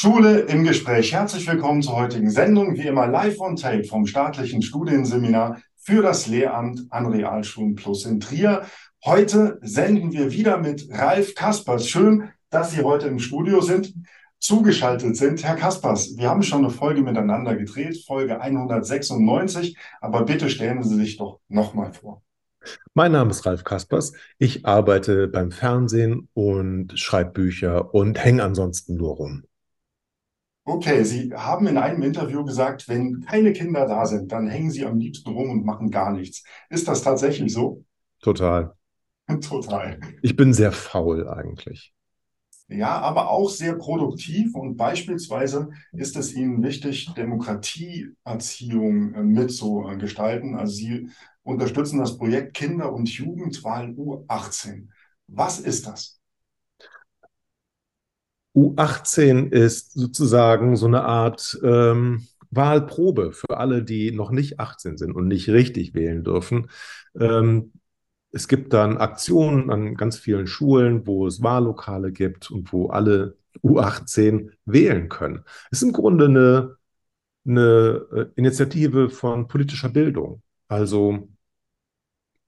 Schule 0.00 0.38
im 0.40 0.64
Gespräch. 0.64 1.12
Herzlich 1.12 1.46
willkommen 1.46 1.82
zur 1.82 1.96
heutigen 1.96 2.30
Sendung, 2.30 2.74
wie 2.74 2.86
immer 2.86 3.06
live 3.06 3.38
on 3.38 3.56
tape 3.56 3.84
vom 3.84 4.06
staatlichen 4.06 4.62
Studienseminar 4.62 5.60
für 5.76 6.00
das 6.00 6.26
Lehramt 6.26 6.86
an 6.88 7.04
Realschulen 7.04 7.74
Plus 7.74 8.06
in 8.06 8.18
Trier. 8.18 8.62
Heute 9.04 9.58
senden 9.60 10.10
wir 10.12 10.32
wieder 10.32 10.56
mit 10.56 10.88
Ralf 10.90 11.34
Kaspers. 11.34 11.86
Schön, 11.86 12.30
dass 12.48 12.70
Sie 12.70 12.82
heute 12.82 13.08
im 13.08 13.18
Studio 13.18 13.60
sind, 13.60 13.92
zugeschaltet 14.38 15.18
sind. 15.18 15.44
Herr 15.44 15.56
Kaspers, 15.56 16.16
wir 16.16 16.30
haben 16.30 16.44
schon 16.44 16.64
eine 16.64 16.70
Folge 16.70 17.02
miteinander 17.02 17.54
gedreht, 17.54 18.02
Folge 18.06 18.40
196, 18.40 19.76
aber 20.00 20.24
bitte 20.24 20.48
stellen 20.48 20.82
Sie 20.82 20.96
sich 20.96 21.18
doch 21.18 21.40
nochmal 21.48 21.92
vor. 21.92 22.22
Mein 22.94 23.12
Name 23.12 23.32
ist 23.32 23.44
Ralf 23.44 23.64
Kaspers. 23.64 24.14
Ich 24.38 24.64
arbeite 24.64 25.28
beim 25.28 25.50
Fernsehen 25.50 26.30
und 26.32 26.98
schreibe 26.98 27.32
Bücher 27.32 27.94
und 27.94 28.24
hänge 28.24 28.42
ansonsten 28.42 28.96
nur 28.96 29.16
rum. 29.16 29.42
Okay, 30.70 31.02
Sie 31.02 31.34
haben 31.34 31.66
in 31.66 31.76
einem 31.76 32.00
Interview 32.02 32.44
gesagt, 32.44 32.88
wenn 32.88 33.22
keine 33.22 33.52
Kinder 33.52 33.86
da 33.86 34.06
sind, 34.06 34.30
dann 34.30 34.46
hängen 34.46 34.70
Sie 34.70 34.86
am 34.86 34.98
liebsten 34.98 35.30
rum 35.30 35.50
und 35.50 35.64
machen 35.64 35.90
gar 35.90 36.12
nichts. 36.12 36.44
Ist 36.68 36.86
das 36.86 37.02
tatsächlich 37.02 37.52
so? 37.52 37.84
Total. 38.22 38.72
Total. 39.40 39.98
Ich 40.22 40.36
bin 40.36 40.54
sehr 40.54 40.70
faul 40.70 41.28
eigentlich. 41.28 41.92
Ja, 42.68 43.00
aber 43.00 43.30
auch 43.30 43.50
sehr 43.50 43.74
produktiv 43.74 44.54
und 44.54 44.76
beispielsweise 44.76 45.70
ist 45.90 46.16
es 46.16 46.34
Ihnen 46.34 46.62
wichtig, 46.62 47.12
Demokratieerziehung 47.16 49.14
äh, 49.14 49.22
mitzugestalten. 49.24 50.54
Also 50.54 50.74
Sie 50.74 51.08
unterstützen 51.42 51.98
das 51.98 52.16
Projekt 52.16 52.54
Kinder- 52.54 52.92
und 52.92 53.08
Jugendwahl 53.08 53.88
U18. 53.90 54.86
Was 55.26 55.58
ist 55.58 55.88
das? 55.88 56.19
U18 58.54 59.50
ist 59.50 59.92
sozusagen 59.92 60.76
so 60.76 60.86
eine 60.86 61.04
Art 61.04 61.58
ähm, 61.62 62.26
Wahlprobe 62.50 63.32
für 63.32 63.58
alle, 63.58 63.82
die 63.84 64.10
noch 64.10 64.30
nicht 64.30 64.58
18 64.58 64.96
sind 64.96 65.12
und 65.14 65.28
nicht 65.28 65.48
richtig 65.48 65.94
wählen 65.94 66.24
dürfen. 66.24 66.70
Ähm, 67.18 67.72
es 68.32 68.48
gibt 68.48 68.72
dann 68.72 68.98
Aktionen 68.98 69.70
an 69.70 69.94
ganz 69.94 70.18
vielen 70.18 70.46
Schulen, 70.46 71.06
wo 71.06 71.26
es 71.26 71.42
Wahllokale 71.42 72.12
gibt 72.12 72.50
und 72.50 72.72
wo 72.72 72.88
alle 72.90 73.36
U18 73.62 74.50
wählen 74.64 75.08
können. 75.08 75.44
Es 75.70 75.78
ist 75.78 75.88
im 75.88 75.92
Grunde 75.92 76.26
eine, 76.26 76.76
eine 77.44 78.06
äh, 78.12 78.26
Initiative 78.36 79.10
von 79.10 79.48
politischer 79.48 79.88
Bildung. 79.88 80.42
Also 80.68 81.28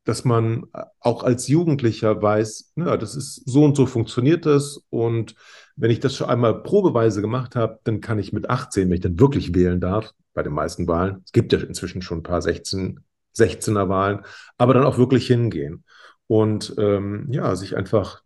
dass 0.05 0.25
man 0.25 0.67
auch 1.01 1.23
als 1.23 1.47
Jugendlicher 1.47 2.21
weiß, 2.21 2.73
ja, 2.77 2.97
das 2.97 3.15
ist 3.15 3.49
so 3.49 3.65
und 3.65 3.77
so 3.77 3.87
funktioniert 3.87 4.47
das. 4.47 4.81
Und 4.91 5.37
wenn 5.77 5.91
ich 5.91 6.01
das 6.01 6.17
schon 6.17 6.29
einmal 6.29 6.63
probeweise 6.63 7.21
gemacht 7.21 7.55
habe, 7.55 7.79
dann 7.85 8.01
kann 8.01 8.19
ich 8.19 8.33
mit 8.33 8.51
18, 8.51 8.89
wenn 8.89 8.97
ich 8.97 9.01
dann 9.01 9.21
wirklich 9.21 9.55
wählen 9.55 9.81
darf, 9.81 10.13
bei 10.35 10.43
den 10.43 10.53
meisten 10.53 10.89
Wahlen, 10.89 11.23
es 11.25 11.33
gibt 11.33 11.53
ja 11.53 11.61
inzwischen 11.61 12.03
schon 12.03 12.19
ein 12.19 12.23
paar 12.23 12.43
16, 12.43 13.01
16er 13.37 13.89
Wahlen, 13.89 14.23
aber 14.59 14.75
dann 14.75 14.85
auch 14.85 14.99
wirklich 14.99 15.27
hingehen. 15.27 15.85
Und 16.27 16.75
ähm, 16.79 17.27
ja, 17.31 17.55
sich 17.57 17.77
einfach 17.77 18.23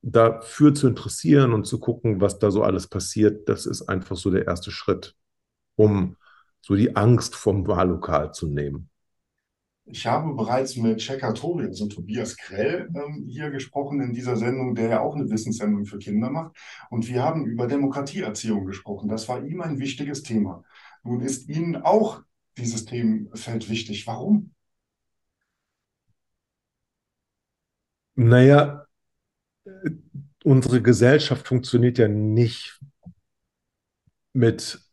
dafür 0.00 0.74
zu 0.74 0.88
interessieren 0.88 1.52
und 1.52 1.66
zu 1.66 1.78
gucken, 1.78 2.20
was 2.20 2.38
da 2.38 2.50
so 2.50 2.62
alles 2.62 2.86
passiert, 2.86 3.48
das 3.48 3.66
ist 3.66 3.82
einfach 3.82 4.16
so 4.16 4.30
der 4.30 4.46
erste 4.46 4.70
Schritt, 4.70 5.14
um 5.76 6.16
so 6.62 6.74
die 6.74 6.96
Angst 6.96 7.34
vom 7.34 7.66
Wahllokal 7.66 8.32
zu 8.32 8.46
nehmen. 8.46 8.88
Ich 9.86 10.06
habe 10.06 10.34
bereits 10.34 10.76
mit 10.76 10.98
Checker 10.98 11.34
Tori, 11.34 11.66
also 11.66 11.86
Tobias 11.86 12.36
Krell, 12.36 12.88
ähm, 12.94 13.26
hier 13.28 13.50
gesprochen 13.50 14.00
in 14.00 14.14
dieser 14.14 14.36
Sendung, 14.36 14.74
der 14.74 14.88
ja 14.88 15.00
auch 15.00 15.14
eine 15.14 15.28
Wissenssendung 15.28 15.84
für 15.84 15.98
Kinder 15.98 16.30
macht. 16.30 16.56
Und 16.88 17.06
wir 17.06 17.22
haben 17.22 17.44
über 17.44 17.66
Demokratieerziehung 17.66 18.64
gesprochen. 18.64 19.08
Das 19.08 19.28
war 19.28 19.44
ihm 19.44 19.60
ein 19.60 19.78
wichtiges 19.78 20.22
Thema. 20.22 20.64
Nun 21.02 21.20
ist 21.20 21.48
Ihnen 21.50 21.76
auch 21.76 22.22
dieses 22.56 22.86
Themenfeld 22.86 23.68
wichtig. 23.68 24.06
Warum? 24.06 24.54
Naja, 28.16 28.86
unsere 30.44 30.80
Gesellschaft 30.80 31.48
funktioniert 31.48 31.98
ja 31.98 32.08
nicht 32.08 32.80
mit 34.32 34.83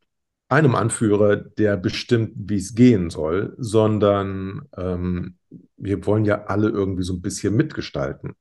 einem 0.52 0.76
Anführer, 0.76 1.38
der 1.38 1.78
bestimmt, 1.78 2.34
wie 2.36 2.58
es 2.58 2.76
gehen 2.76 3.10
soll, 3.10 3.56
sondern 3.58 4.64
ähm, 4.76 5.38
wir 5.78 6.06
wollen 6.06 6.26
ja 6.26 6.44
alle 6.46 6.70
irgendwie 6.70 7.04
so 7.04 7.14
ein 7.14 7.22
bisschen 7.22 7.56
mitgestalten. 7.56 8.34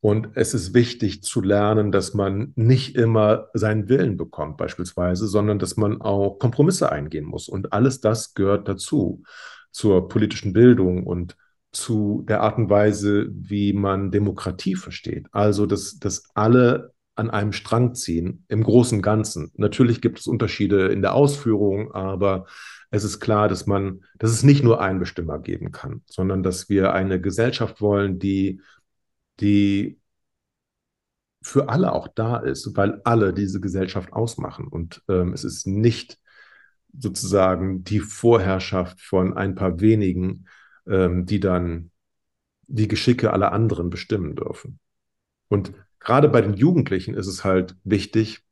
Und 0.00 0.30
es 0.34 0.54
ist 0.54 0.72
wichtig 0.72 1.22
zu 1.22 1.42
lernen, 1.42 1.92
dass 1.92 2.14
man 2.14 2.52
nicht 2.56 2.96
immer 2.96 3.48
seinen 3.52 3.88
Willen 3.90 4.16
bekommt, 4.16 4.56
beispielsweise, 4.56 5.26
sondern 5.26 5.58
dass 5.58 5.76
man 5.76 6.00
auch 6.00 6.38
Kompromisse 6.38 6.90
eingehen 6.90 7.26
muss. 7.26 7.48
Und 7.48 7.74
alles 7.74 8.00
das 8.00 8.32
gehört 8.32 8.66
dazu, 8.66 9.22
zur 9.70 10.08
politischen 10.08 10.54
Bildung 10.54 11.06
und 11.06 11.36
zu 11.72 12.24
der 12.26 12.40
Art 12.40 12.56
und 12.56 12.70
Weise, 12.70 13.28
wie 13.32 13.74
man 13.74 14.10
Demokratie 14.10 14.76
versteht. 14.76 15.26
Also, 15.32 15.66
dass, 15.66 15.98
dass 15.98 16.30
alle 16.34 16.93
an 17.16 17.30
einem 17.30 17.52
Strang 17.52 17.94
ziehen, 17.94 18.44
im 18.48 18.62
großen 18.62 19.00
Ganzen. 19.00 19.52
Natürlich 19.56 20.00
gibt 20.00 20.18
es 20.18 20.26
Unterschiede 20.26 20.88
in 20.88 21.02
der 21.02 21.14
Ausführung, 21.14 21.92
aber 21.92 22.46
es 22.90 23.04
ist 23.04 23.20
klar, 23.20 23.48
dass 23.48 23.66
man, 23.66 24.04
dass 24.18 24.30
es 24.30 24.42
nicht 24.42 24.64
nur 24.64 24.80
einen 24.80 24.98
Bestimmer 24.98 25.38
geben 25.38 25.72
kann, 25.72 26.02
sondern 26.06 26.42
dass 26.42 26.68
wir 26.68 26.92
eine 26.92 27.20
Gesellschaft 27.20 27.80
wollen, 27.80 28.18
die, 28.18 28.60
die 29.40 29.98
für 31.42 31.68
alle 31.68 31.92
auch 31.92 32.08
da 32.08 32.38
ist, 32.38 32.76
weil 32.76 33.00
alle 33.04 33.34
diese 33.34 33.60
Gesellschaft 33.60 34.12
ausmachen. 34.12 34.66
Und 34.66 35.02
ähm, 35.08 35.32
es 35.32 35.44
ist 35.44 35.66
nicht 35.66 36.18
sozusagen 36.96 37.84
die 37.84 38.00
Vorherrschaft 38.00 39.00
von 39.00 39.36
ein 39.36 39.54
paar 39.54 39.80
wenigen, 39.80 40.46
ähm, 40.86 41.26
die 41.26 41.40
dann 41.40 41.90
die 42.66 42.88
Geschicke 42.88 43.32
aller 43.32 43.52
anderen 43.52 43.90
bestimmen 43.90 44.36
dürfen. 44.36 44.78
Und 45.48 45.72
gerade 46.04 46.28
bei 46.28 46.40
den 46.40 46.54
Jugendlichen 46.54 47.14
ist 47.14 47.26
es 47.26 47.44
halt 47.44 47.76
wichtig. 47.84 48.42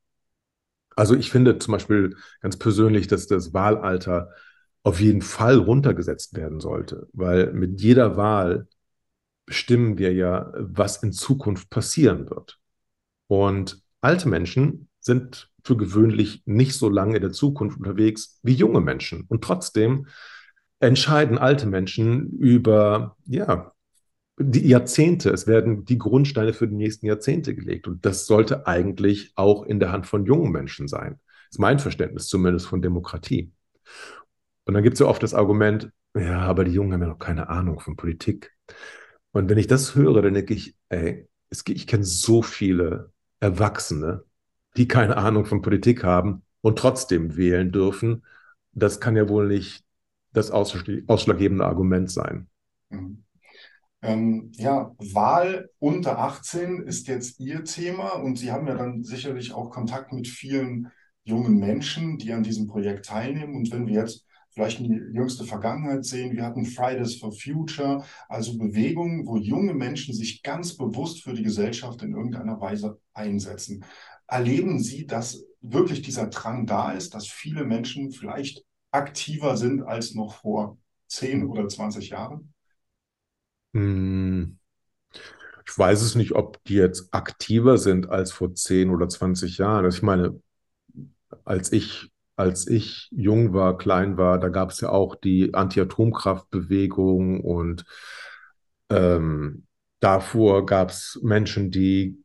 Also 0.96 1.14
ich 1.14 1.30
finde 1.30 1.58
zum 1.58 1.72
Beispiel 1.72 2.16
ganz 2.40 2.56
persönlich, 2.58 3.06
dass 3.06 3.26
das 3.26 3.54
Wahlalter 3.54 4.30
auf 4.82 5.00
jeden 5.00 5.22
Fall 5.22 5.58
runtergesetzt 5.58 6.34
werden 6.36 6.60
sollte, 6.60 7.08
weil 7.12 7.52
mit 7.52 7.80
jeder 7.80 8.16
Wahl 8.16 8.66
bestimmen 9.46 9.98
wir 9.98 10.12
ja, 10.12 10.52
was 10.56 11.02
in 11.02 11.12
Zukunft 11.12 11.70
passieren 11.70 12.28
wird. 12.28 12.58
Und 13.28 13.82
alte 14.00 14.28
Menschen 14.28 14.88
sind 15.00 15.50
für 15.64 15.76
gewöhnlich 15.76 16.42
nicht 16.46 16.74
so 16.74 16.88
lange 16.88 17.16
in 17.16 17.22
der 17.22 17.32
Zukunft 17.32 17.78
unterwegs 17.78 18.40
wie 18.42 18.54
junge 18.54 18.80
Menschen. 18.80 19.24
Und 19.28 19.44
trotzdem 19.44 20.06
entscheiden 20.80 21.38
alte 21.38 21.66
Menschen 21.66 22.30
über, 22.38 23.16
ja, 23.24 23.72
die 24.38 24.66
Jahrzehnte, 24.66 25.30
es 25.30 25.46
werden 25.46 25.84
die 25.84 25.98
Grundsteine 25.98 26.52
für 26.52 26.66
die 26.66 26.74
nächsten 26.74 27.06
Jahrzehnte 27.06 27.54
gelegt. 27.54 27.86
Und 27.86 28.04
das 28.04 28.26
sollte 28.26 28.66
eigentlich 28.66 29.32
auch 29.36 29.64
in 29.64 29.78
der 29.78 29.92
Hand 29.92 30.06
von 30.06 30.24
jungen 30.24 30.52
Menschen 30.52 30.88
sein. 30.88 31.20
Das 31.24 31.56
ist 31.56 31.58
mein 31.58 31.78
Verständnis 31.78 32.28
zumindest 32.28 32.66
von 32.66 32.80
Demokratie. 32.82 33.52
Und 34.64 34.74
dann 34.74 34.82
gibt 34.82 34.94
es 34.94 35.00
ja 35.00 35.06
oft 35.06 35.22
das 35.22 35.34
Argument, 35.34 35.90
ja, 36.14 36.40
aber 36.40 36.64
die 36.64 36.72
Jungen 36.72 36.92
haben 36.92 37.02
ja 37.02 37.08
noch 37.08 37.18
keine 37.18 37.48
Ahnung 37.48 37.80
von 37.80 37.96
Politik. 37.96 38.52
Und 39.32 39.48
wenn 39.48 39.58
ich 39.58 39.66
das 39.66 39.94
höre, 39.94 40.22
dann 40.22 40.34
denke 40.34 40.54
ich, 40.54 40.76
ey, 40.88 41.28
es, 41.50 41.64
ich 41.66 41.86
kenne 41.86 42.04
so 42.04 42.42
viele 42.42 43.12
Erwachsene, 43.40 44.24
die 44.76 44.88
keine 44.88 45.16
Ahnung 45.16 45.44
von 45.44 45.62
Politik 45.62 46.04
haben 46.04 46.42
und 46.60 46.78
trotzdem 46.78 47.36
wählen 47.36 47.72
dürfen. 47.72 48.24
Das 48.72 49.00
kann 49.00 49.16
ja 49.16 49.28
wohl 49.28 49.48
nicht 49.48 49.84
das 50.32 50.50
ausschlaggebende 50.50 51.64
Argument 51.64 52.10
sein. 52.10 52.48
Mhm. 52.88 53.24
Ähm, 54.02 54.50
ja, 54.56 54.92
Wahl 54.98 55.70
unter 55.78 56.18
18 56.18 56.82
ist 56.82 57.06
jetzt 57.06 57.38
Ihr 57.38 57.64
Thema 57.64 58.10
und 58.14 58.36
Sie 58.36 58.50
haben 58.50 58.66
ja 58.66 58.74
dann 58.74 59.04
sicherlich 59.04 59.52
auch 59.52 59.70
Kontakt 59.70 60.12
mit 60.12 60.26
vielen 60.26 60.90
jungen 61.24 61.58
Menschen, 61.58 62.18
die 62.18 62.32
an 62.32 62.42
diesem 62.42 62.66
Projekt 62.66 63.06
teilnehmen. 63.06 63.54
Und 63.54 63.70
wenn 63.70 63.86
wir 63.86 63.94
jetzt 63.94 64.26
vielleicht 64.50 64.80
in 64.80 64.90
die 64.90 65.16
jüngste 65.16 65.44
Vergangenheit 65.44 66.04
sehen, 66.04 66.34
wir 66.34 66.44
hatten 66.44 66.66
Fridays 66.66 67.16
for 67.16 67.32
Future, 67.32 68.04
also 68.28 68.58
Bewegungen, 68.58 69.26
wo 69.26 69.36
junge 69.36 69.72
Menschen 69.72 70.14
sich 70.14 70.42
ganz 70.42 70.76
bewusst 70.76 71.22
für 71.22 71.32
die 71.32 71.44
Gesellschaft 71.44 72.02
in 72.02 72.12
irgendeiner 72.12 72.60
Weise 72.60 73.00
einsetzen. 73.14 73.84
Erleben 74.26 74.78
Sie, 74.78 75.06
dass 75.06 75.44
wirklich 75.60 76.02
dieser 76.02 76.26
Drang 76.26 76.66
da 76.66 76.92
ist, 76.92 77.14
dass 77.14 77.28
viele 77.28 77.64
Menschen 77.64 78.10
vielleicht 78.10 78.64
aktiver 78.90 79.56
sind 79.56 79.82
als 79.82 80.14
noch 80.14 80.34
vor 80.34 80.78
10 81.08 81.46
oder 81.46 81.68
20 81.68 82.10
Jahren? 82.10 82.51
Hm. 83.74 84.58
Ich 85.66 85.78
weiß 85.78 86.02
es 86.02 86.14
nicht, 86.14 86.32
ob 86.32 86.62
die 86.64 86.74
jetzt 86.74 87.12
aktiver 87.14 87.78
sind 87.78 88.08
als 88.10 88.32
vor 88.32 88.54
10 88.54 88.90
oder 88.90 89.08
20 89.08 89.58
Jahren. 89.58 89.84
Also 89.84 89.96
ich 89.96 90.02
meine, 90.02 90.40
als 91.44 91.72
ich, 91.72 92.10
als 92.36 92.66
ich 92.66 93.08
jung 93.10 93.52
war, 93.52 93.78
klein 93.78 94.16
war, 94.16 94.38
da 94.38 94.48
gab 94.48 94.70
es 94.70 94.80
ja 94.80 94.90
auch 94.90 95.14
die 95.14 95.54
Anti-Atomkraftbewegung 95.54 97.40
und 97.40 97.84
ähm, 98.90 99.66
davor 100.00 100.66
gab 100.66 100.90
es 100.90 101.18
Menschen, 101.22 101.70
die 101.70 102.21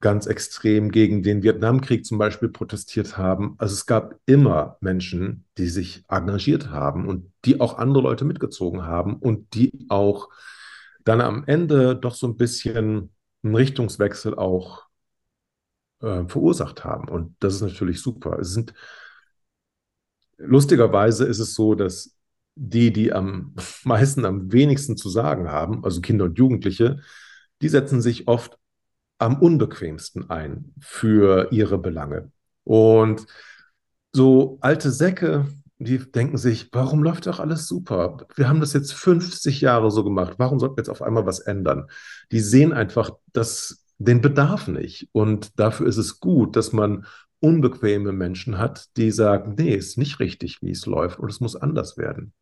ganz 0.00 0.26
extrem 0.26 0.90
gegen 0.90 1.22
den 1.22 1.42
Vietnamkrieg 1.42 2.06
zum 2.06 2.18
Beispiel 2.18 2.48
protestiert 2.48 3.18
haben. 3.18 3.54
Also 3.58 3.74
es 3.74 3.86
gab 3.86 4.18
immer 4.26 4.78
Menschen, 4.80 5.44
die 5.58 5.68
sich 5.68 6.04
engagiert 6.08 6.70
haben 6.70 7.06
und 7.06 7.30
die 7.44 7.60
auch 7.60 7.78
andere 7.78 8.02
Leute 8.02 8.24
mitgezogen 8.24 8.84
haben 8.84 9.16
und 9.16 9.54
die 9.54 9.86
auch 9.88 10.30
dann 11.04 11.20
am 11.20 11.44
Ende 11.46 11.96
doch 11.96 12.14
so 12.14 12.26
ein 12.26 12.36
bisschen 12.36 13.10
einen 13.42 13.54
Richtungswechsel 13.54 14.34
auch 14.34 14.86
äh, 16.00 16.24
verursacht 16.26 16.84
haben. 16.84 17.08
Und 17.08 17.36
das 17.40 17.54
ist 17.54 17.62
natürlich 17.62 18.00
super. 18.00 18.38
Es 18.38 18.52
sind 18.52 18.74
lustigerweise 20.38 21.26
ist 21.26 21.38
es 21.38 21.54
so, 21.54 21.74
dass 21.74 22.16
die, 22.54 22.92
die 22.92 23.12
am 23.12 23.54
meisten, 23.84 24.24
am 24.24 24.52
wenigsten 24.52 24.96
zu 24.96 25.08
sagen 25.08 25.50
haben, 25.50 25.84
also 25.84 26.00
Kinder 26.00 26.24
und 26.24 26.38
Jugendliche, 26.38 27.00
die 27.62 27.68
setzen 27.68 28.00
sich 28.00 28.26
oft 28.26 28.59
am 29.20 29.38
unbequemsten 29.38 30.30
ein 30.30 30.72
für 30.80 31.48
ihre 31.52 31.78
Belange. 31.78 32.32
Und 32.64 33.26
so 34.12 34.58
alte 34.60 34.90
Säcke, 34.90 35.46
die 35.78 35.98
denken 35.98 36.36
sich, 36.36 36.68
warum 36.72 37.02
läuft 37.02 37.26
doch 37.26 37.38
alles 37.38 37.66
super? 37.66 38.26
Wir 38.34 38.48
haben 38.48 38.60
das 38.60 38.72
jetzt 38.72 38.92
50 38.94 39.60
Jahre 39.60 39.90
so 39.90 40.04
gemacht. 40.04 40.34
Warum 40.38 40.58
sollten 40.58 40.76
wir 40.76 40.82
jetzt 40.82 40.90
auf 40.90 41.02
einmal 41.02 41.26
was 41.26 41.40
ändern? 41.40 41.86
Die 42.32 42.40
sehen 42.40 42.72
einfach 42.72 43.10
das, 43.32 43.84
den 43.98 44.20
Bedarf 44.20 44.68
nicht. 44.68 45.08
Und 45.12 45.58
dafür 45.58 45.86
ist 45.86 45.98
es 45.98 46.20
gut, 46.20 46.56
dass 46.56 46.72
man 46.72 47.06
unbequeme 47.40 48.12
Menschen 48.12 48.58
hat, 48.58 48.88
die 48.96 49.10
sagen, 49.10 49.54
nee, 49.58 49.74
ist 49.74 49.96
nicht 49.96 50.20
richtig, 50.20 50.58
wie 50.62 50.70
es 50.70 50.86
läuft 50.86 51.18
und 51.18 51.30
es 51.30 51.40
muss 51.40 51.56
anders 51.56 51.96
werden. 51.96 52.32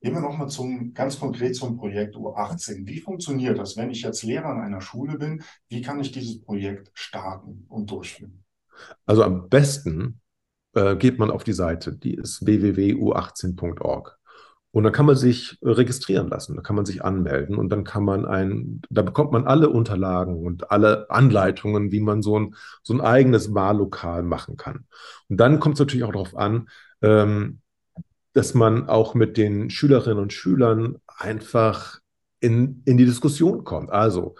Gehen 0.00 0.14
wir 0.14 0.20
nochmal 0.20 0.48
zum, 0.48 0.94
ganz 0.94 1.18
konkret 1.18 1.56
zum 1.56 1.76
Projekt 1.76 2.16
U18. 2.16 2.86
Wie 2.86 3.00
funktioniert 3.00 3.58
das, 3.58 3.76
wenn 3.76 3.90
ich 3.90 4.02
jetzt 4.02 4.22
Lehrer 4.22 4.46
an 4.46 4.60
einer 4.60 4.80
Schule 4.80 5.18
bin? 5.18 5.42
Wie 5.68 5.82
kann 5.82 6.00
ich 6.00 6.12
dieses 6.12 6.40
Projekt 6.40 6.90
starten 6.94 7.66
und 7.68 7.90
durchführen? 7.90 8.44
Also 9.06 9.24
am 9.24 9.48
besten 9.48 10.20
äh, 10.74 10.96
geht 10.96 11.18
man 11.18 11.30
auf 11.30 11.44
die 11.44 11.52
Seite, 11.52 11.92
die 11.92 12.14
ist 12.14 12.44
www.u18.org. 12.44 14.18
Und 14.70 14.84
dann 14.84 14.92
kann 14.92 15.06
man 15.06 15.16
sich 15.16 15.58
registrieren 15.62 16.28
lassen, 16.28 16.54
da 16.54 16.62
kann 16.62 16.76
man 16.76 16.84
sich 16.84 17.02
anmelden 17.02 17.56
und 17.56 17.70
dann 17.70 17.84
kann 17.84 18.04
man 18.04 18.26
ein, 18.26 18.82
da 18.90 19.00
bekommt 19.00 19.32
man 19.32 19.46
alle 19.46 19.70
Unterlagen 19.70 20.44
und 20.44 20.70
alle 20.70 21.10
Anleitungen, 21.10 21.90
wie 21.90 22.00
man 22.00 22.20
so 22.20 22.38
ein, 22.38 22.54
so 22.82 22.92
ein 22.92 23.00
eigenes 23.00 23.54
Wahllokal 23.54 24.22
machen 24.22 24.56
kann. 24.56 24.84
Und 25.28 25.38
dann 25.38 25.58
kommt 25.58 25.74
es 25.74 25.80
natürlich 25.80 26.04
auch 26.04 26.12
darauf 26.12 26.36
an, 26.36 26.68
ähm, 27.00 27.60
dass 28.38 28.54
man 28.54 28.88
auch 28.88 29.14
mit 29.14 29.36
den 29.36 29.68
Schülerinnen 29.68 30.22
und 30.22 30.32
Schülern 30.32 30.98
einfach 31.08 31.98
in, 32.38 32.82
in 32.84 32.96
die 32.96 33.04
Diskussion 33.04 33.64
kommt. 33.64 33.90
Also, 33.90 34.36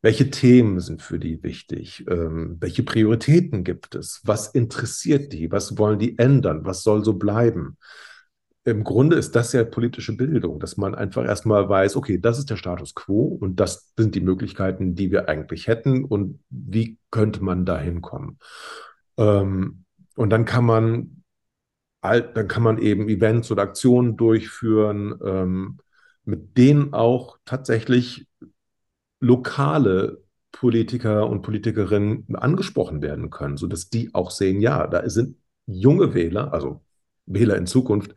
welche 0.00 0.30
Themen 0.30 0.78
sind 0.78 1.02
für 1.02 1.18
die 1.18 1.42
wichtig? 1.42 2.04
Ähm, 2.08 2.58
welche 2.60 2.84
Prioritäten 2.84 3.64
gibt 3.64 3.96
es? 3.96 4.20
Was 4.22 4.46
interessiert 4.46 5.32
die? 5.32 5.50
Was 5.50 5.76
wollen 5.76 5.98
die 5.98 6.20
ändern? 6.20 6.64
Was 6.64 6.84
soll 6.84 7.04
so 7.04 7.14
bleiben? 7.14 7.78
Im 8.64 8.84
Grunde 8.84 9.16
ist 9.16 9.34
das 9.34 9.52
ja 9.52 9.64
politische 9.64 10.16
Bildung, 10.16 10.60
dass 10.60 10.76
man 10.76 10.94
einfach 10.94 11.24
erstmal 11.24 11.68
weiß, 11.68 11.96
okay, 11.96 12.18
das 12.18 12.38
ist 12.38 12.48
der 12.48 12.56
Status 12.56 12.94
quo 12.94 13.24
und 13.24 13.58
das 13.58 13.92
sind 13.96 14.14
die 14.14 14.20
Möglichkeiten, 14.20 14.94
die 14.94 15.10
wir 15.10 15.28
eigentlich 15.28 15.66
hätten 15.66 16.04
und 16.04 16.38
wie 16.48 16.96
könnte 17.10 17.42
man 17.42 17.64
da 17.64 17.76
hinkommen? 17.76 18.38
Ähm, 19.16 19.82
und 20.14 20.30
dann 20.30 20.44
kann 20.44 20.64
man 20.64 21.21
dann 22.02 22.48
kann 22.48 22.62
man 22.62 22.78
eben 22.78 23.08
Events 23.08 23.50
oder 23.50 23.62
Aktionen 23.62 24.16
durchführen, 24.16 25.18
ähm, 25.24 25.78
mit 26.24 26.56
denen 26.58 26.92
auch 26.92 27.38
tatsächlich 27.44 28.26
lokale 29.20 30.22
Politiker 30.50 31.28
und 31.28 31.42
Politikerinnen 31.42 32.34
angesprochen 32.34 33.02
werden 33.02 33.30
können, 33.30 33.56
sodass 33.56 33.88
die 33.88 34.14
auch 34.14 34.30
sehen, 34.30 34.60
ja, 34.60 34.86
da 34.86 35.08
sind 35.08 35.36
junge 35.66 36.12
Wähler, 36.14 36.52
also 36.52 36.84
Wähler 37.26 37.56
in 37.56 37.66
Zukunft, 37.66 38.14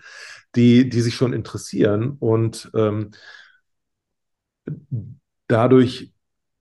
die, 0.55 0.89
die 0.89 1.01
sich 1.01 1.15
schon 1.15 1.33
interessieren 1.33 2.17
und 2.19 2.71
ähm, 2.73 3.11
dadurch 5.47 6.11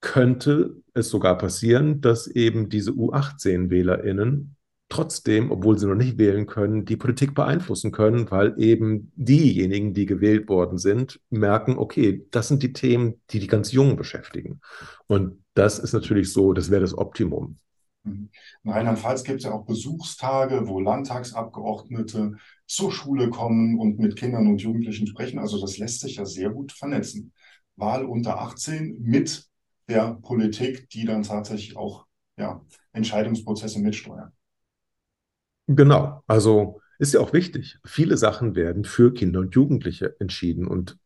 könnte 0.00 0.76
es 0.92 1.08
sogar 1.08 1.38
passieren, 1.38 2.00
dass 2.02 2.26
eben 2.26 2.68
diese 2.68 2.90
U18-WählerInnen 2.90 4.56
trotzdem, 4.94 5.50
obwohl 5.50 5.76
sie 5.76 5.86
noch 5.86 5.96
nicht 5.96 6.18
wählen 6.18 6.46
können, 6.46 6.84
die 6.84 6.96
Politik 6.96 7.34
beeinflussen 7.34 7.90
können, 7.90 8.30
weil 8.30 8.54
eben 8.58 9.10
diejenigen, 9.16 9.92
die 9.92 10.06
gewählt 10.06 10.48
worden 10.48 10.78
sind, 10.78 11.20
merken, 11.30 11.76
okay, 11.78 12.24
das 12.30 12.46
sind 12.46 12.62
die 12.62 12.72
Themen, 12.72 13.20
die 13.30 13.40
die 13.40 13.48
ganz 13.48 13.72
Jungen 13.72 13.96
beschäftigen. 13.96 14.60
Und 15.08 15.44
das 15.54 15.80
ist 15.80 15.94
natürlich 15.94 16.32
so, 16.32 16.52
das 16.52 16.70
wäre 16.70 16.80
das 16.80 16.96
Optimum. 16.96 17.58
In 18.04 18.30
Rheinland-Pfalz 18.64 19.24
gibt 19.24 19.38
es 19.38 19.46
ja 19.46 19.52
auch 19.52 19.64
Besuchstage, 19.64 20.68
wo 20.68 20.78
Landtagsabgeordnete 20.78 22.36
zur 22.66 22.92
Schule 22.92 23.30
kommen 23.30 23.78
und 23.78 23.98
mit 23.98 24.14
Kindern 24.14 24.46
und 24.46 24.62
Jugendlichen 24.62 25.06
sprechen. 25.06 25.40
Also 25.40 25.60
das 25.60 25.78
lässt 25.78 26.00
sich 26.00 26.16
ja 26.16 26.26
sehr 26.26 26.50
gut 26.50 26.70
vernetzen. 26.70 27.32
Wahl 27.76 28.04
unter 28.04 28.38
18 28.40 29.00
mit 29.00 29.48
der 29.88 30.18
Politik, 30.22 30.88
die 30.90 31.04
dann 31.04 31.24
tatsächlich 31.24 31.76
auch 31.76 32.06
ja, 32.36 32.60
Entscheidungsprozesse 32.92 33.80
mitsteuert. 33.80 34.30
Genau, 35.66 36.22
also 36.26 36.80
ist 36.98 37.14
ja 37.14 37.20
auch 37.20 37.32
wichtig. 37.32 37.78
Viele 37.84 38.16
Sachen 38.16 38.54
werden 38.54 38.84
für 38.84 39.12
Kinder 39.12 39.40
und 39.40 39.54
Jugendliche 39.54 40.14
entschieden. 40.20 40.66
Und 40.66 40.98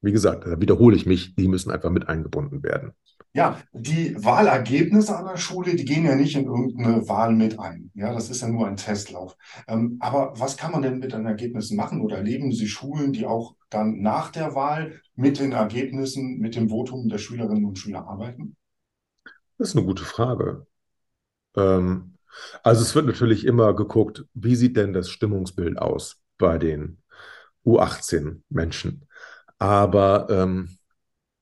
wie 0.00 0.12
gesagt, 0.12 0.46
da 0.46 0.60
wiederhole 0.60 0.96
ich 0.96 1.06
mich, 1.06 1.34
die 1.34 1.48
müssen 1.48 1.70
einfach 1.70 1.90
mit 1.90 2.08
eingebunden 2.08 2.62
werden. 2.62 2.92
Ja, 3.34 3.58
die 3.72 4.14
Wahlergebnisse 4.22 5.16
an 5.16 5.24
der 5.24 5.38
Schule, 5.38 5.74
die 5.74 5.86
gehen 5.86 6.04
ja 6.04 6.14
nicht 6.16 6.36
in 6.36 6.44
irgendeine 6.44 7.08
Wahl 7.08 7.32
mit 7.34 7.58
ein. 7.58 7.90
Ja, 7.94 8.12
das 8.12 8.28
ist 8.28 8.42
ja 8.42 8.48
nur 8.48 8.66
ein 8.66 8.76
Testlauf. 8.76 9.36
Ähm, 9.66 9.96
aber 10.00 10.34
was 10.36 10.58
kann 10.58 10.72
man 10.72 10.82
denn 10.82 10.98
mit 10.98 11.12
den 11.12 11.24
Ergebnissen 11.24 11.76
machen? 11.76 12.02
Oder 12.02 12.18
erleben 12.18 12.52
Sie 12.52 12.68
Schulen, 12.68 13.12
die 13.12 13.24
auch 13.24 13.56
dann 13.70 14.02
nach 14.02 14.30
der 14.30 14.54
Wahl 14.54 15.00
mit 15.14 15.38
den 15.38 15.52
Ergebnissen, 15.52 16.38
mit 16.38 16.56
dem 16.56 16.68
Votum 16.68 17.08
der 17.08 17.18
Schülerinnen 17.18 17.64
und 17.64 17.78
Schüler 17.78 18.06
arbeiten? 18.06 18.56
Das 19.56 19.70
ist 19.70 19.76
eine 19.76 19.86
gute 19.86 20.04
Frage. 20.04 20.66
Ähm, 21.56 22.14
also 22.62 22.82
es 22.82 22.94
wird 22.94 23.06
natürlich 23.06 23.44
immer 23.46 23.74
geguckt, 23.74 24.24
wie 24.34 24.56
sieht 24.56 24.76
denn 24.76 24.92
das 24.92 25.10
Stimmungsbild 25.10 25.78
aus 25.78 26.20
bei 26.38 26.58
den 26.58 27.02
U18-Menschen. 27.64 29.06
Aber 29.58 30.26
ähm, 30.30 30.76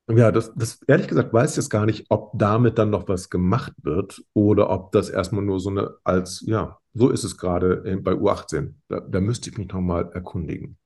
ja, 0.09 0.33
das, 0.33 0.53
das 0.55 0.83
ehrlich 0.87 1.09
gesagt 1.09 1.33
weiß 1.33 1.53
ich 1.53 1.57
jetzt 1.57 1.71
gar 1.71 1.87
nicht, 1.87 2.07
ob 2.09 2.33
damit 2.35 2.79
dann 2.79 2.91
noch 2.91 3.09
was 3.09 3.31
gemacht 3.31 3.73
wird 3.83 4.23
oder 4.35 4.71
ob 4.71 4.93
das 4.93 5.09
erstmal 5.09 5.45
nur 5.45 5.61
so 5.61 5.71
eine 5.71 5.95
als, 6.05 6.43
ja, 6.47 6.79
so 6.95 7.11
ist 7.11 7.25
es 7.25 7.37
gerade 7.37 7.83
bei 8.03 8.13
U18. 8.13 8.75
Da, 8.89 9.01
da 9.01 9.21
müsste 9.21 9.51
ich 9.51 9.59
mich 9.59 9.69
nochmal 9.69 10.11
erkundigen. 10.13 10.77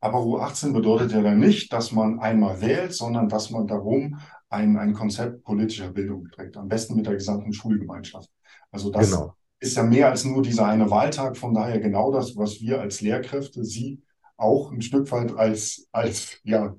Aber 0.00 0.18
U18 0.18 0.72
bedeutet 0.72 1.12
ja 1.12 1.22
dann 1.22 1.38
nicht, 1.38 1.72
dass 1.72 1.92
man 1.92 2.20
einmal 2.20 2.60
wählt, 2.60 2.94
sondern 2.94 3.28
dass 3.28 3.50
man 3.50 3.66
darum 3.66 4.18
ein, 4.48 4.76
ein 4.76 4.94
Konzept 4.94 5.44
politischer 5.44 5.90
Bildung 5.90 6.28
trägt. 6.30 6.56
Am 6.56 6.68
besten 6.68 6.96
mit 6.96 7.06
der 7.06 7.14
gesamten 7.14 7.52
Schulgemeinschaft. 7.52 8.30
Also 8.72 8.90
das 8.90 9.10
genau. 9.10 9.34
ist 9.58 9.76
ja 9.76 9.82
mehr 9.82 10.10
als 10.10 10.24
nur 10.24 10.42
dieser 10.42 10.66
eine 10.66 10.90
Wahltag. 10.90 11.36
Von 11.36 11.54
daher 11.54 11.80
genau 11.80 12.12
das, 12.12 12.36
was 12.36 12.60
wir 12.60 12.80
als 12.80 13.00
Lehrkräfte, 13.00 13.64
Sie 13.64 14.02
auch 14.36 14.72
ein 14.72 14.82
Stück 14.82 15.10
weit 15.12 15.36
als, 15.36 15.88
als 15.92 16.38
ja, 16.44 16.74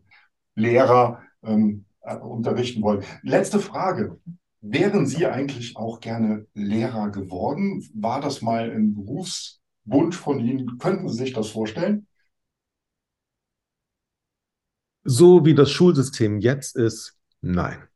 Lehrer 0.55 1.21
ähm, 1.43 1.85
äh, 2.01 2.15
unterrichten 2.15 2.81
wollen. 2.81 3.03
Letzte 3.21 3.59
Frage. 3.59 4.19
Wären 4.63 5.07
Sie 5.07 5.25
eigentlich 5.25 5.75
auch 5.75 5.99
gerne 5.99 6.45
Lehrer 6.53 7.09
geworden? 7.09 7.83
War 7.95 8.21
das 8.21 8.41
mal 8.43 8.69
ein 8.69 8.93
Berufswunsch 8.93 10.15
von 10.15 10.39
Ihnen? 10.39 10.77
Könnten 10.77 11.09
Sie 11.09 11.17
sich 11.17 11.33
das 11.33 11.49
vorstellen? 11.49 12.07
So 15.03 15.45
wie 15.45 15.55
das 15.55 15.71
Schulsystem 15.71 16.39
jetzt 16.39 16.75
ist, 16.75 17.17
nein. 17.41 17.87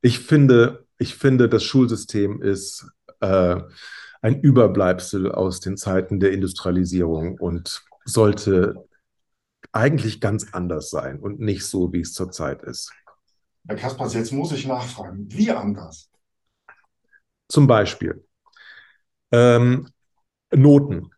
Ich 0.00 0.18
finde, 0.18 0.81
ich 1.02 1.16
finde, 1.16 1.48
das 1.48 1.64
Schulsystem 1.64 2.40
ist 2.40 2.86
äh, 3.20 3.60
ein 4.20 4.40
Überbleibsel 4.40 5.32
aus 5.32 5.58
den 5.58 5.76
Zeiten 5.76 6.20
der 6.20 6.32
Industrialisierung 6.32 7.38
und 7.38 7.84
sollte 8.04 8.88
eigentlich 9.72 10.20
ganz 10.20 10.52
anders 10.52 10.90
sein 10.90 11.18
und 11.18 11.40
nicht 11.40 11.66
so, 11.66 11.92
wie 11.92 12.00
es 12.00 12.14
zurzeit 12.14 12.62
ist. 12.62 12.92
Herr 13.66 13.76
Kaspers, 13.76 14.14
jetzt 14.14 14.32
muss 14.32 14.52
ich 14.52 14.66
nachfragen. 14.66 15.26
Wie 15.28 15.50
anders? 15.50 16.08
Zum 17.48 17.66
Beispiel 17.66 18.24
ähm, 19.32 19.88
Noten 20.54 21.10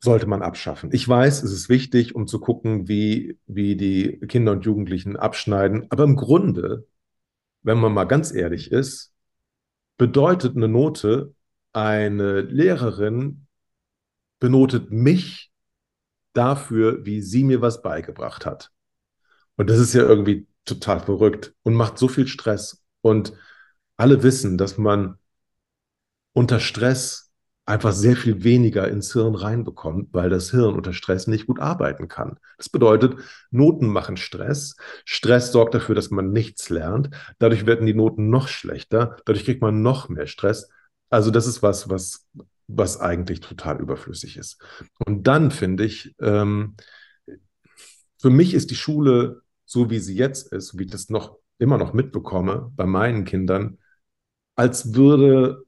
sollte 0.00 0.26
man 0.26 0.42
abschaffen. 0.42 0.90
Ich 0.92 1.06
weiß, 1.06 1.42
es 1.42 1.52
ist 1.52 1.68
wichtig, 1.68 2.14
um 2.14 2.26
zu 2.26 2.40
gucken, 2.40 2.88
wie, 2.88 3.38
wie 3.46 3.76
die 3.76 4.20
Kinder 4.26 4.52
und 4.52 4.64
Jugendlichen 4.64 5.16
abschneiden. 5.16 5.86
Aber 5.90 6.04
im 6.04 6.16
Grunde, 6.16 6.86
wenn 7.62 7.78
man 7.78 7.92
mal 7.92 8.04
ganz 8.04 8.32
ehrlich 8.32 8.72
ist, 8.72 9.12
bedeutet 9.98 10.56
eine 10.56 10.68
Note, 10.68 11.34
eine 11.74 12.40
Lehrerin 12.40 13.46
benotet 14.40 14.90
mich 14.90 15.52
dafür, 16.32 17.04
wie 17.04 17.20
sie 17.20 17.44
mir 17.44 17.60
was 17.60 17.82
beigebracht 17.82 18.46
hat. 18.46 18.70
Und 19.56 19.68
das 19.68 19.78
ist 19.78 19.92
ja 19.92 20.02
irgendwie 20.02 20.46
total 20.64 21.00
verrückt 21.00 21.54
und 21.62 21.74
macht 21.74 21.98
so 21.98 22.08
viel 22.08 22.28
Stress. 22.28 22.82
Und 23.00 23.32
alle 23.96 24.22
wissen, 24.22 24.56
dass 24.56 24.78
man 24.78 25.18
unter 26.32 26.60
Stress 26.60 27.27
einfach 27.68 27.92
sehr 27.92 28.16
viel 28.16 28.44
weniger 28.44 28.88
ins 28.88 29.12
Hirn 29.12 29.34
reinbekommt, 29.34 30.08
weil 30.12 30.30
das 30.30 30.50
Hirn 30.50 30.74
unter 30.74 30.94
Stress 30.94 31.26
nicht 31.26 31.46
gut 31.46 31.60
arbeiten 31.60 32.08
kann. 32.08 32.38
Das 32.56 32.70
bedeutet, 32.70 33.16
Noten 33.50 33.88
machen 33.88 34.16
Stress. 34.16 34.76
Stress 35.04 35.52
sorgt 35.52 35.74
dafür, 35.74 35.94
dass 35.94 36.10
man 36.10 36.32
nichts 36.32 36.70
lernt. 36.70 37.10
Dadurch 37.38 37.66
werden 37.66 37.86
die 37.86 37.92
Noten 37.92 38.30
noch 38.30 38.48
schlechter. 38.48 39.16
Dadurch 39.26 39.44
kriegt 39.44 39.60
man 39.60 39.82
noch 39.82 40.08
mehr 40.08 40.26
Stress. 40.26 40.70
Also 41.10 41.30
das 41.30 41.46
ist 41.46 41.62
was, 41.62 41.90
was, 41.90 42.26
was 42.68 43.00
eigentlich 43.00 43.40
total 43.40 43.80
überflüssig 43.80 44.38
ist. 44.38 44.62
Und 45.04 45.26
dann 45.26 45.50
finde 45.50 45.84
ich, 45.84 46.14
ähm, 46.20 46.74
für 48.18 48.30
mich 48.30 48.54
ist 48.54 48.70
die 48.70 48.76
Schule, 48.76 49.42
so 49.66 49.90
wie 49.90 49.98
sie 49.98 50.16
jetzt 50.16 50.52
ist, 50.54 50.78
wie 50.78 50.84
ich 50.84 50.90
das 50.90 51.10
noch 51.10 51.36
immer 51.58 51.76
noch 51.76 51.92
mitbekomme 51.92 52.72
bei 52.74 52.86
meinen 52.86 53.26
Kindern, 53.26 53.76
als 54.56 54.94
würde 54.94 55.66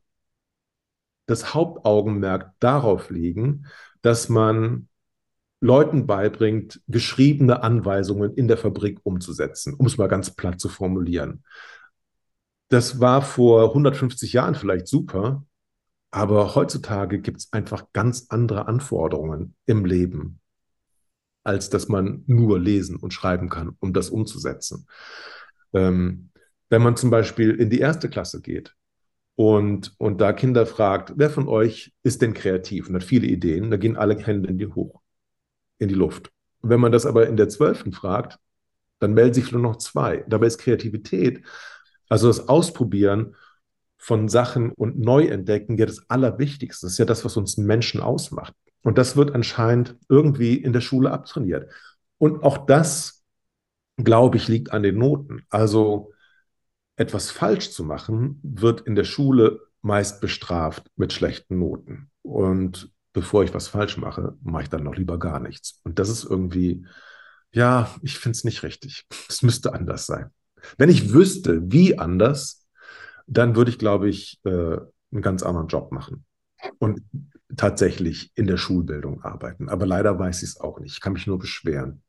das 1.31 1.55
Hauptaugenmerk 1.55 2.53
darauf 2.61 3.11
liegen, 3.11 3.67
dass 4.03 4.29
man 4.29 4.89
Leuten 5.61 6.07
beibringt, 6.07 6.81
geschriebene 6.89 7.63
Anweisungen 7.63 8.35
in 8.35 8.49
der 8.49 8.57
Fabrik 8.57 9.01
umzusetzen, 9.03 9.75
um 9.75 9.87
es 9.87 9.99
mal 9.99 10.09
ganz 10.09 10.35
platt 10.35 10.59
zu 10.59 10.69
formulieren. 10.69 11.45
Das 12.69 13.01
war 13.01 13.21
vor 13.23 13.69
150 13.69 14.33
Jahren 14.33 14.55
vielleicht 14.55 14.89
super, 14.89 15.45
aber 16.11 16.55
heutzutage 16.55 17.21
gibt 17.21 17.39
es 17.39 17.53
einfach 17.53 17.87
ganz 17.93 18.27
andere 18.31 18.67
Anforderungen 18.69 19.55
im 19.67 19.85
Leben, 19.85 20.41
als 21.45 21.69
dass 21.69 21.89
man 21.89 22.25
nur 22.27 22.59
lesen 22.59 22.97
und 22.97 23.13
schreiben 23.13 23.49
kann, 23.49 23.77
um 23.81 23.93
das 23.93 24.09
umzusetzen. 24.09 24.87
Ähm, 25.73 26.31
wenn 26.71 26.83
man 26.83 26.97
zum 26.97 27.11
Beispiel 27.11 27.51
in 27.51 27.69
die 27.69 27.81
erste 27.81 28.09
Klasse 28.09 28.41
geht, 28.41 28.75
und, 29.41 29.95
und 29.97 30.21
da 30.21 30.35
Kinder 30.35 30.67
fragt, 30.67 31.15
wer 31.17 31.31
von 31.31 31.49
euch 31.49 31.95
ist 32.03 32.21
denn 32.21 32.35
kreativ 32.35 32.91
und 32.91 32.95
hat 32.95 33.05
viele 33.05 33.27
Ideen, 33.27 33.71
da 33.71 33.79
gehen 33.79 33.97
alle 33.97 34.19
Hände 34.19 34.51
in 34.51 34.59
die 34.59 34.67
hoch, 34.67 35.01
in 35.79 35.89
die 35.89 35.95
Luft. 35.95 36.31
Und 36.61 36.69
wenn 36.69 36.79
man 36.79 36.93
das 36.93 37.07
aber 37.07 37.27
in 37.27 37.39
der 37.39 37.49
Zwölften 37.49 37.93
fragt, 37.93 38.39
dann 38.99 39.15
melden 39.15 39.33
sich 39.33 39.51
nur 39.51 39.63
noch 39.63 39.77
zwei. 39.77 40.27
Dabei 40.29 40.47
ist 40.47 40.59
Kreativität, 40.59 41.43
also 42.11 42.27
das 42.27 42.51
Ausprobieren 42.51 43.35
von 43.97 44.29
Sachen 44.29 44.73
und 44.73 44.99
Neuentdecken, 44.99 45.79
ja 45.79 45.87
das 45.87 46.11
Allerwichtigste. 46.11 46.85
Das 46.85 46.93
ist 46.93 46.99
ja 46.99 47.07
das, 47.07 47.25
was 47.25 47.39
uns 47.39 47.57
Menschen 47.57 48.03
ausmacht. 48.03 48.53
Und 48.83 48.99
das 48.99 49.17
wird 49.17 49.35
anscheinend 49.35 49.97
irgendwie 50.11 50.57
in 50.57 50.75
der 50.75 50.83
Schule 50.83 51.13
abtrainiert. 51.13 51.73
Und 52.19 52.43
auch 52.43 52.67
das, 52.67 53.25
glaube 53.97 54.37
ich, 54.37 54.49
liegt 54.49 54.71
an 54.73 54.83
den 54.83 54.99
Noten. 54.99 55.47
Also 55.49 56.13
etwas 57.01 57.31
falsch 57.31 57.71
zu 57.71 57.83
machen, 57.83 58.39
wird 58.43 58.83
in 58.83 58.95
der 58.95 59.05
Schule 59.05 59.63
meist 59.81 60.21
bestraft 60.21 60.91
mit 60.97 61.15
schlechten 61.15 61.59
Noten. 61.59 62.11
Und 62.21 62.93
bevor 63.15 63.43
ich 63.43 63.55
was 63.55 63.69
falsch 63.69 63.97
mache, 63.97 64.37
mache 64.43 64.65
ich 64.65 64.69
dann 64.69 64.85
noch 64.85 64.97
lieber 64.97 65.19
gar 65.19 65.41
nichts. 65.41 65.81
Und 65.83 65.99
das 65.99 66.11
ist 66.11 66.25
irgendwie, 66.25 66.85
ja, 67.53 67.89
ich 68.03 68.19
finde 68.19 68.37
es 68.37 68.45
nicht 68.45 68.63
richtig. 68.63 69.07
Es 69.31 69.43
müsste 69.43 69.73
anders 69.73 70.05
sein. 70.05 70.31
Wenn 70.77 70.91
ich 70.91 71.15
wüsste, 71.15 71.73
wie 71.73 71.99
anders, 71.99 72.67
dann 73.27 73.57
würde 73.57 73.71
ich, 73.71 73.79
glaube 73.79 74.11
ich, 74.11 74.39
äh, 74.45 74.77
einen 75.13 75.23
ganz 75.23 75.43
anderen 75.43 75.69
Job 75.69 75.93
machen 75.93 76.27
und 76.79 77.01
tatsächlich 77.57 78.31
in 78.35 78.47
der 78.47 78.59
Schulbildung 78.59 79.23
arbeiten. 79.23 79.71
Aber 79.71 79.87
leider 79.87 80.19
weiß 80.19 80.43
ich 80.43 80.51
es 80.51 80.61
auch 80.61 80.79
nicht. 80.81 80.93
Ich 80.93 81.01
kann 81.01 81.15
mich 81.15 81.27
nur 81.27 81.39
beschweren. 81.39 82.03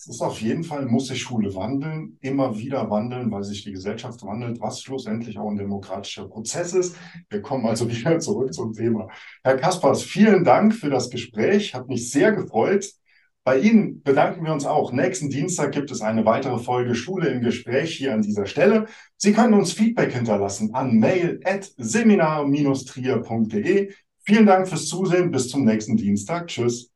Es 0.00 0.06
ist 0.06 0.20
auf 0.20 0.40
jeden 0.40 0.62
Fall, 0.62 0.86
muss 0.86 1.08
sich 1.08 1.20
Schule 1.20 1.52
wandeln, 1.56 2.18
immer 2.20 2.56
wieder 2.56 2.88
wandeln, 2.88 3.32
weil 3.32 3.42
sich 3.42 3.64
die 3.64 3.72
Gesellschaft 3.72 4.22
wandelt, 4.22 4.60
was 4.60 4.80
schlussendlich 4.80 5.36
auch 5.38 5.50
ein 5.50 5.56
demokratischer 5.56 6.28
Prozess 6.28 6.72
ist. 6.72 6.94
Wir 7.28 7.42
kommen 7.42 7.66
also 7.66 7.90
wieder 7.90 8.20
zurück 8.20 8.54
zum 8.54 8.74
Thema. 8.74 9.08
Herr 9.42 9.56
Kaspers, 9.56 10.04
vielen 10.04 10.44
Dank 10.44 10.72
für 10.72 10.88
das 10.88 11.10
Gespräch, 11.10 11.74
hat 11.74 11.88
mich 11.88 12.12
sehr 12.12 12.30
gefreut. 12.30 12.92
Bei 13.42 13.58
Ihnen 13.58 14.00
bedanken 14.04 14.44
wir 14.44 14.52
uns 14.52 14.66
auch. 14.66 14.92
Nächsten 14.92 15.30
Dienstag 15.30 15.72
gibt 15.72 15.90
es 15.90 16.00
eine 16.00 16.24
weitere 16.24 16.58
Folge 16.58 16.94
Schule 16.94 17.30
im 17.30 17.40
Gespräch 17.40 17.96
hier 17.96 18.14
an 18.14 18.22
dieser 18.22 18.46
Stelle. 18.46 18.86
Sie 19.16 19.32
können 19.32 19.54
uns 19.54 19.72
Feedback 19.72 20.12
hinterlassen 20.12 20.74
an 20.74 21.00
mail.seminar-trier.de. 21.00 23.92
Vielen 24.24 24.46
Dank 24.46 24.68
fürs 24.68 24.86
Zusehen. 24.86 25.32
Bis 25.32 25.48
zum 25.48 25.64
nächsten 25.64 25.96
Dienstag. 25.96 26.46
Tschüss. 26.46 26.92